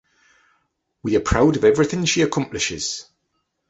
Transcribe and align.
We 1.03 1.15
are 1.15 1.19
proud 1.19 1.57
of 1.57 1.63
everything 1.63 2.05
she 2.05 2.23
accomplishes. 2.23 3.05